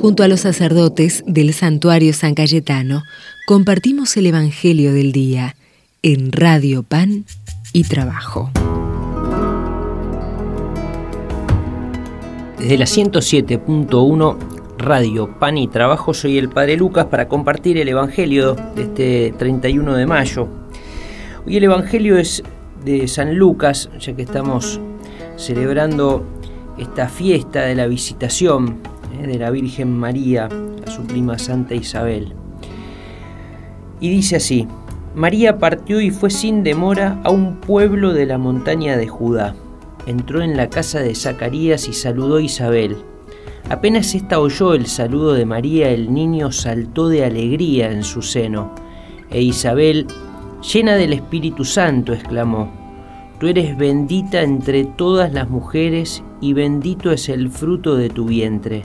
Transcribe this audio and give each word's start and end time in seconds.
Junto 0.00 0.22
a 0.22 0.28
los 0.28 0.40
sacerdotes 0.40 1.24
del 1.26 1.52
santuario 1.52 2.12
San 2.12 2.36
Cayetano, 2.36 3.02
compartimos 3.48 4.16
el 4.16 4.26
Evangelio 4.26 4.92
del 4.92 5.10
Día 5.10 5.56
en 6.02 6.30
Radio 6.30 6.84
Pan 6.84 7.24
y 7.72 7.82
Trabajo. 7.82 8.48
Desde 12.60 12.78
la 12.78 12.84
107.1 12.84 14.38
Radio 14.78 15.36
Pan 15.36 15.58
y 15.58 15.66
Trabajo 15.66 16.14
soy 16.14 16.38
el 16.38 16.48
Padre 16.48 16.76
Lucas 16.76 17.06
para 17.06 17.26
compartir 17.26 17.76
el 17.76 17.88
Evangelio 17.88 18.54
de 18.76 18.82
este 18.82 19.34
31 19.36 19.96
de 19.96 20.06
mayo. 20.06 20.46
Hoy 21.44 21.56
el 21.56 21.64
Evangelio 21.64 22.18
es 22.18 22.44
de 22.84 23.08
San 23.08 23.34
Lucas, 23.34 23.90
ya 23.98 24.14
que 24.14 24.22
estamos 24.22 24.78
celebrando 25.36 26.24
esta 26.78 27.08
fiesta 27.08 27.62
de 27.62 27.74
la 27.74 27.88
visitación 27.88 28.76
eh, 29.12 29.26
de 29.26 29.38
la 29.38 29.50
Virgen 29.50 29.96
María 29.96 30.48
a 30.86 30.90
su 30.90 31.02
prima 31.06 31.38
Santa 31.38 31.74
Isabel. 31.74 32.34
Y 34.00 34.10
dice 34.10 34.36
así, 34.36 34.66
María 35.14 35.58
partió 35.58 36.00
y 36.00 36.10
fue 36.10 36.30
sin 36.30 36.62
demora 36.62 37.20
a 37.24 37.30
un 37.30 37.56
pueblo 37.56 38.12
de 38.12 38.26
la 38.26 38.38
montaña 38.38 38.96
de 38.96 39.08
Judá. 39.08 39.54
Entró 40.06 40.42
en 40.42 40.56
la 40.56 40.70
casa 40.70 41.00
de 41.00 41.14
Zacarías 41.14 41.88
y 41.88 41.92
saludó 41.92 42.36
a 42.36 42.42
Isabel. 42.42 42.96
Apenas 43.68 44.14
ésta 44.14 44.40
oyó 44.40 44.74
el 44.74 44.86
saludo 44.86 45.34
de 45.34 45.44
María, 45.44 45.90
el 45.90 46.14
niño 46.14 46.52
saltó 46.52 47.08
de 47.08 47.24
alegría 47.24 47.90
en 47.90 48.04
su 48.04 48.22
seno. 48.22 48.72
E 49.30 49.42
Isabel, 49.42 50.06
llena 50.72 50.94
del 50.94 51.12
Espíritu 51.12 51.64
Santo, 51.64 52.12
exclamó, 52.12 52.70
Tú 53.38 53.46
eres 53.46 53.76
bendita 53.76 54.42
entre 54.42 54.84
todas 54.84 55.32
las 55.32 55.48
mujeres 55.48 56.24
y 56.40 56.54
bendito 56.54 57.12
es 57.12 57.28
el 57.28 57.50
fruto 57.50 57.94
de 57.96 58.08
tu 58.08 58.24
vientre. 58.24 58.84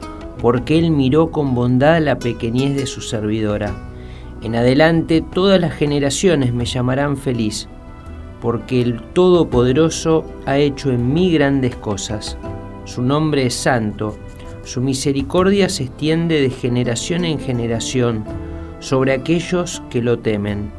porque 0.41 0.79
él 0.79 0.89
miró 0.89 1.29
con 1.29 1.53
bondad 1.53 2.01
la 2.01 2.17
pequeñez 2.17 2.75
de 2.75 2.87
su 2.87 3.01
servidora. 3.01 3.73
En 4.41 4.55
adelante 4.55 5.21
todas 5.21 5.61
las 5.61 5.73
generaciones 5.73 6.51
me 6.51 6.65
llamarán 6.65 7.15
feliz, 7.15 7.69
porque 8.41 8.81
el 8.81 8.99
Todopoderoso 9.13 10.25
ha 10.47 10.57
hecho 10.57 10.89
en 10.89 11.13
mí 11.13 11.31
grandes 11.31 11.75
cosas. 11.75 12.37
Su 12.85 13.03
nombre 13.03 13.45
es 13.45 13.53
santo, 13.53 14.17
su 14.63 14.81
misericordia 14.81 15.69
se 15.69 15.83
extiende 15.83 16.41
de 16.41 16.49
generación 16.49 17.23
en 17.23 17.39
generación 17.39 18.25
sobre 18.79 19.13
aquellos 19.13 19.83
que 19.91 20.01
lo 20.01 20.17
temen. 20.17 20.71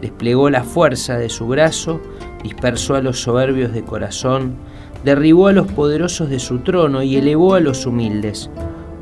Desplegó 0.00 0.48
la 0.48 0.62
fuerza 0.62 1.18
de 1.18 1.28
su 1.28 1.48
brazo, 1.48 2.00
dispersó 2.44 2.94
a 2.94 3.02
los 3.02 3.20
soberbios 3.20 3.72
de 3.72 3.82
corazón, 3.82 4.54
derribó 5.04 5.48
a 5.48 5.52
los 5.52 5.66
poderosos 5.72 6.30
de 6.30 6.38
su 6.38 6.60
trono 6.60 7.02
y 7.02 7.16
elevó 7.16 7.54
a 7.54 7.60
los 7.60 7.84
humildes 7.84 8.48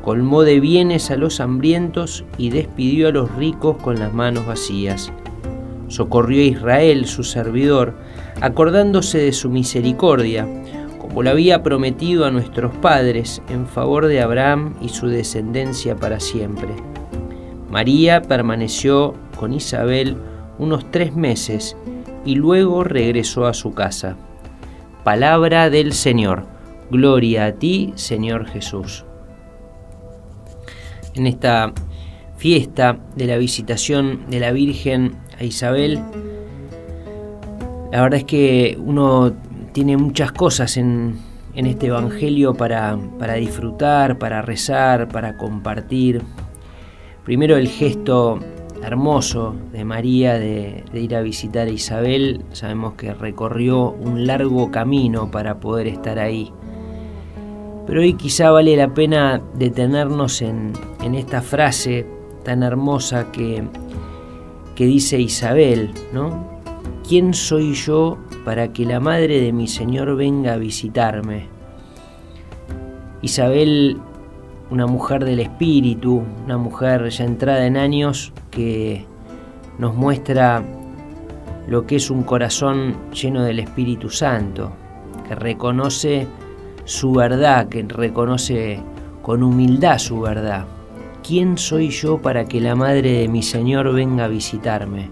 colmó 0.02 0.42
de 0.42 0.60
bienes 0.60 1.10
a 1.10 1.16
los 1.16 1.40
hambrientos 1.40 2.24
y 2.38 2.50
despidió 2.50 3.08
a 3.08 3.12
los 3.12 3.34
ricos 3.36 3.76
con 3.76 3.98
las 3.98 4.12
manos 4.12 4.46
vacías. 4.46 5.12
Socorrió 5.88 6.40
a 6.40 6.44
Israel, 6.44 7.06
su 7.06 7.24
servidor, 7.24 7.94
acordándose 8.40 9.18
de 9.18 9.32
su 9.32 9.50
misericordia, 9.50 10.46
como 10.98 11.22
lo 11.22 11.30
había 11.30 11.62
prometido 11.62 12.24
a 12.24 12.30
nuestros 12.30 12.74
padres, 12.76 13.42
en 13.48 13.66
favor 13.66 14.06
de 14.06 14.20
Abraham 14.20 14.74
y 14.80 14.88
su 14.88 15.08
descendencia 15.08 15.96
para 15.96 16.20
siempre. 16.20 16.68
María 17.70 18.22
permaneció 18.22 19.14
con 19.36 19.52
Isabel 19.52 20.16
unos 20.58 20.90
tres 20.90 21.14
meses 21.14 21.76
y 22.24 22.36
luego 22.36 22.84
regresó 22.84 23.46
a 23.46 23.54
su 23.54 23.74
casa. 23.74 24.16
Palabra 25.04 25.70
del 25.70 25.92
Señor. 25.92 26.44
Gloria 26.90 27.46
a 27.46 27.52
ti, 27.52 27.92
Señor 27.96 28.46
Jesús 28.46 29.04
en 31.14 31.26
esta 31.26 31.72
fiesta 32.36 32.98
de 33.16 33.26
la 33.26 33.36
visitación 33.36 34.20
de 34.30 34.40
la 34.40 34.52
Virgen 34.52 35.16
a 35.38 35.44
Isabel, 35.44 36.00
la 37.92 38.02
verdad 38.02 38.20
es 38.20 38.24
que 38.24 38.78
uno 38.80 39.32
tiene 39.72 39.96
muchas 39.96 40.32
cosas 40.32 40.76
en, 40.76 41.18
este 41.54 41.88
Evangelio 41.88 42.54
para, 42.54 42.96
disfrutar, 43.36 44.18
para 44.18 44.40
rezar, 44.42 45.08
para 45.08 45.36
compartir. 45.36 46.22
Primero 47.24 47.56
el 47.56 47.68
gesto 47.68 48.38
hermoso 48.82 49.54
de 49.72 49.84
María 49.84 50.38
de, 50.38 50.84
de, 50.90 51.00
ir 51.00 51.14
a 51.16 51.20
visitar 51.20 51.66
a 51.66 51.70
Isabel. 51.70 52.44
Sabemos 52.52 52.94
que 52.94 53.12
recorrió 53.12 53.90
un 53.90 54.26
largo 54.26 54.70
camino 54.70 55.30
para 55.30 55.58
poder 55.58 55.88
estar 55.88 56.18
ahí. 56.18 56.52
Pero 57.86 58.00
hoy 58.00 58.14
quizá 58.14 58.50
vale 58.50 58.76
la 58.76 58.94
pena 58.94 59.42
detenernos 59.54 60.40
en, 60.42 60.72
esta 61.14 61.42
frase 61.42 62.06
tan 62.44 62.62
hermosa 62.62 63.30
que, 63.32 63.62
que 64.74 64.86
dice 64.86 65.18
Isabel, 65.18 65.90
¿no? 66.12 66.60
¿Quién 67.06 67.34
soy 67.34 67.74
yo 67.74 68.18
para 68.44 68.72
que 68.72 68.84
la 68.84 69.00
madre 69.00 69.40
de 69.40 69.52
mi 69.52 69.66
Señor 69.66 70.16
venga 70.16 70.54
a 70.54 70.56
visitarme? 70.56 71.48
Isabel, 73.22 73.98
una 74.70 74.86
mujer 74.86 75.24
del 75.24 75.40
espíritu, 75.40 76.22
una 76.44 76.56
mujer 76.56 77.08
ya 77.08 77.24
entrada 77.24 77.66
en 77.66 77.76
años 77.76 78.32
que 78.50 79.04
nos 79.78 79.94
muestra 79.94 80.62
lo 81.66 81.86
que 81.86 81.96
es 81.96 82.10
un 82.10 82.22
corazón 82.22 82.94
lleno 83.12 83.42
del 83.42 83.58
Espíritu 83.58 84.08
Santo, 84.08 84.72
que 85.28 85.34
reconoce 85.34 86.26
su 86.84 87.12
verdad, 87.12 87.68
que 87.68 87.82
reconoce 87.82 88.80
con 89.22 89.42
humildad 89.42 89.98
su 89.98 90.20
verdad. 90.20 90.66
¿Quién 91.26 91.58
soy 91.58 91.90
yo 91.90 92.18
para 92.18 92.44
que 92.46 92.60
la 92.60 92.74
madre 92.74 93.12
de 93.12 93.28
mi 93.28 93.42
Señor 93.42 93.92
venga 93.92 94.24
a 94.24 94.28
visitarme? 94.28 95.10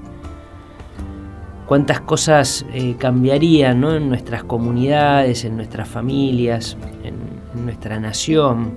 ¿Cuántas 1.67 2.01
cosas 2.01 2.65
eh, 2.73 2.97
cambiarían 2.99 3.85
en 3.85 4.09
nuestras 4.09 4.43
comunidades, 4.45 5.45
en 5.45 5.57
nuestras 5.57 5.87
familias, 5.87 6.79
en, 7.05 7.39
nuestra 7.65 8.01
nación, 8.01 8.73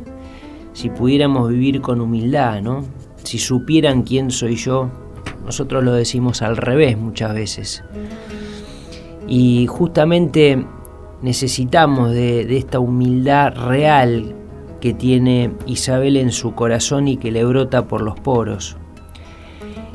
si 0.74 0.90
pudiéramos 0.90 1.50
vivir 1.50 1.82
con 1.82 2.02
humildad, 2.02 2.62
¿no? 2.62 2.84
Si 3.24 3.38
supieran 3.38 4.02
quién 4.02 4.32
soy 4.32 4.56
yo, 4.56 4.90
nosotros 5.46 5.84
lo 5.84 5.94
decimos 5.94 6.42
al 6.42 6.58
revés 6.58 6.98
muchas 6.98 7.34
veces. 7.34 7.84
Y 9.28 9.68
justamente 9.68 10.66
necesitamos 11.22 12.12
de, 12.12 12.58
esta 12.58 12.80
humildad 12.80 13.54
real 13.56 14.36
que 14.82 14.94
tiene 14.94 15.52
Isabel 15.66 16.18
en 16.18 16.32
su 16.32 16.54
corazón 16.54 17.08
y 17.08 17.16
que 17.16 17.32
le 17.32 17.46
brota 17.46 17.88
por 17.88 18.02
los 18.02 18.20
poros. 18.20 18.76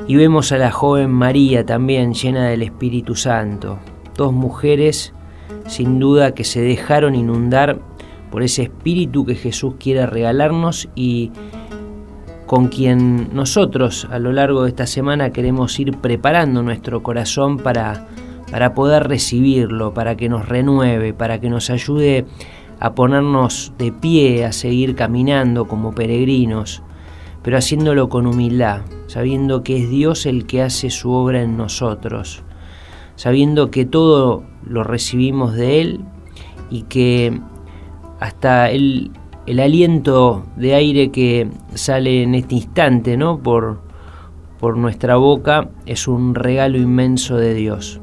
Y 0.08 0.16
vemos 0.16 0.52
a 0.52 0.58
la 0.58 0.70
joven 0.70 1.10
María 1.10 1.66
también 1.66 2.14
llena 2.14 2.47
del 2.47 2.62
Espíritu 2.62 3.14
Santo, 3.14 3.78
dos 4.16 4.32
mujeres 4.32 5.12
sin 5.66 5.98
duda 5.98 6.32
que 6.32 6.44
se 6.44 6.60
dejaron 6.62 7.14
inundar 7.14 7.80
por 8.30 8.42
ese 8.42 8.62
espíritu 8.62 9.26
que 9.26 9.34
Jesús 9.34 9.75
quiere 9.78 10.06
regalarnos 10.06 10.88
y 10.94 11.32
con 12.46 12.69
quien 12.69 13.34
nosotros 13.34 14.06
a 14.11 14.19
lo 14.19 14.32
largo 14.32 14.62
de 14.62 14.69
esta 14.70 14.87
semana 14.87 15.31
queremos 15.31 15.78
ir 15.81 15.96
preparando 15.99 16.62
nuestro 16.62 17.02
corazón 17.02 17.58
para 17.58 18.06
para 18.50 18.75
poder 18.75 19.08
recibirlo, 19.08 19.93
para 19.93 20.16
que 20.16 20.28
nos 20.28 20.49
renueve, 20.49 21.12
para 21.12 21.40
que 21.40 21.50
nos 21.50 21.70
ayude 21.70 22.26
a 22.81 22.94
ponernos 22.94 23.73
de 23.78 23.93
pie, 23.93 24.44
a 24.44 24.52
seguir 24.52 24.94
caminando 24.94 25.67
como 25.67 25.94
peregrinos, 25.94 26.82
pero 27.43 27.58
haciéndolo 27.58 28.08
con 28.08 28.26
humildad, 28.26 28.82
sabiendo 29.06 29.62
que 29.62 29.82
es 29.82 29.88
Dios 29.88 30.26
el 30.26 30.46
que 30.46 30.62
hace 30.62 30.90
su 30.90 31.11
obra 31.12 31.43
en 31.43 31.56
nosotros, 31.56 32.43
sabiendo 33.14 33.70
que 33.70 33.84
todo 33.84 34.44
lo 34.64 34.84
recibimos 34.84 35.55
de 35.55 35.81
Él 35.81 36.00
y 36.70 36.82
que 36.82 37.40
hasta 38.20 38.70
el, 38.70 39.12
el 39.46 39.61
aliento 39.61 40.44
de 40.56 40.75
aire 40.75 41.11
que 41.11 41.49
sale 41.75 42.23
en 42.25 42.34
este 42.34 42.56
instante 42.56 43.17
¿no? 43.17 43.38
por, 43.38 43.81
por 44.58 44.76
nuestra 44.76 45.17
boca 45.17 45.70
es 45.87 46.08
un 46.08 46.34
regalo 46.34 46.78
inmenso 46.78 47.37
de 47.37 47.55
Dios. 47.55 48.00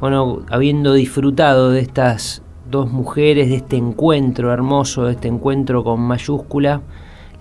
Bueno, 0.00 0.40
habiendo 0.50 0.94
disfrutado 0.94 1.70
de 1.70 1.80
estas 1.80 2.42
dos 2.70 2.90
mujeres, 2.90 3.48
de 3.48 3.56
este 3.56 3.76
encuentro 3.76 4.52
hermoso, 4.52 5.04
de 5.06 5.12
este 5.12 5.28
encuentro 5.28 5.82
con 5.82 6.00
mayúscula, 6.00 6.82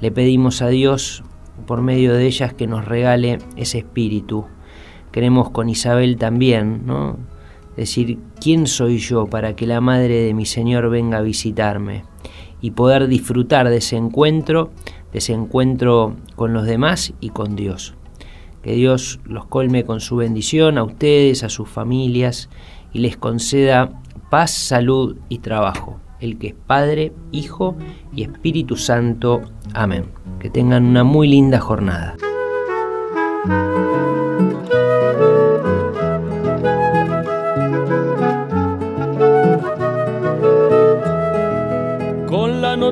le 0.02 0.12
pedimos 0.12 0.62
a 0.62 0.70
Dios 0.70 1.24
por 1.68 1.82
medio 1.82 2.14
de 2.14 2.26
ellas 2.26 2.54
que 2.54 2.68
nos 2.68 2.86
regale 2.86 3.40
ese 3.56 3.80
espíritu. 3.80 4.46
Queremos 5.12 5.52
con 5.52 5.70
Isabel 5.70 6.18
también, 6.18 6.86
¿no? 6.86 7.18
Decir, 7.76 8.18
¿quién 8.42 8.68
soy 8.68 8.98
yo 8.98 9.28
para 9.28 9.56
que 9.56 9.68
la 9.68 9.82
madre 9.82 10.22
de 10.22 10.34
mi 10.34 10.46
Señor 10.46 10.90
venga 10.90 11.20
a 11.20 11.22
visitarme? 11.22 12.04
Y 12.62 12.72
poder 12.72 13.08
disfrutar 13.08 13.70
de 13.70 13.78
ese 13.78 13.96
encuentro, 13.96 14.72
de 15.14 15.20
ese 15.20 15.34
encuentro 15.34 16.16
con 16.36 16.54
los 16.54 16.66
demás 16.66 17.14
y 17.20 17.30
con 17.30 17.56
Dios. 17.56 17.94
Que 18.64 18.74
Dios 18.74 19.20
los 19.24 19.46
colme 19.46 19.86
con 19.86 20.02
su 20.02 20.18
bendición 20.18 20.78
a 20.78 20.84
ustedes, 20.84 21.44
a 21.44 21.50
sus 21.50 21.70
familias 21.70 22.50
y 22.92 23.00
les 23.00 23.16
conceda 23.16 24.02
paz, 24.20 24.52
salud 24.52 25.18
y 25.30 25.40
trabajo. 25.40 26.00
El 26.20 26.38
que 26.38 26.48
es 26.48 26.56
Padre, 26.68 27.14
Hijo 27.32 27.76
y 28.14 28.24
Espíritu 28.24 28.76
Santo. 28.76 29.42
Amén. 29.74 30.06
Que 30.40 30.50
tengan 30.50 30.86
una 30.86 31.04
muy 31.04 31.28
linda 31.28 31.60
jornada. 31.60 32.16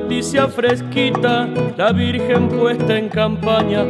Noticia 0.00 0.46
fresquita, 0.46 1.48
la 1.76 1.90
Virgen 1.90 2.48
puesta 2.48 2.96
en 2.96 3.08
campaña, 3.08 3.84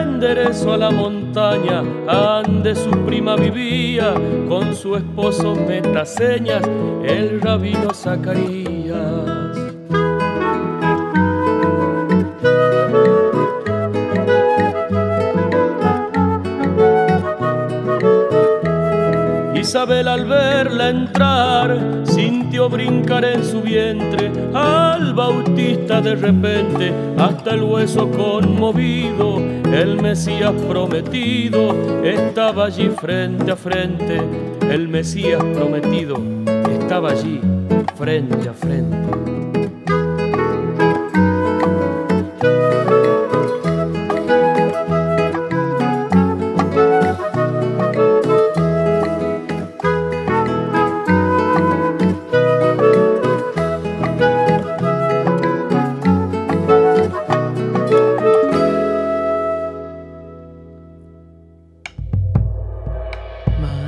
enderezo 0.00 0.74
a 0.74 0.76
la 0.76 0.90
montaña, 0.90 1.82
ande 2.06 2.76
su 2.76 2.90
prima 3.04 3.34
vivía, 3.34 4.14
con 4.48 4.74
su 4.74 4.94
esposo 4.94 5.56
metaseñas, 5.56 6.62
el 7.04 7.40
rabino 7.40 7.92
Zacarías. 7.92 8.77
Isabel 19.60 20.06
al 20.06 20.24
verla 20.24 20.88
entrar 20.88 22.04
sintió 22.04 22.68
brincar 22.68 23.24
en 23.24 23.44
su 23.44 23.60
vientre 23.60 24.30
al 24.54 25.14
Bautista 25.14 26.00
de 26.00 26.14
repente, 26.14 26.92
hasta 27.18 27.54
el 27.54 27.62
hueso 27.62 28.08
conmovido, 28.10 29.38
el 29.72 30.00
Mesías 30.00 30.52
prometido 30.68 31.74
estaba 32.04 32.66
allí 32.66 32.88
frente 32.90 33.50
a 33.50 33.56
frente, 33.56 34.20
el 34.70 34.88
Mesías 34.88 35.42
prometido 35.42 36.16
estaba 36.80 37.10
allí 37.10 37.40
frente 37.96 38.48
a 38.48 38.52
frente. 38.52 39.37